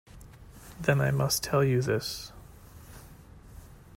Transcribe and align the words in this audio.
Then 0.79 0.99
I 0.99 1.11
must 1.11 1.43
tell 1.43 1.63
you 1.63 1.79
this. 1.83 2.31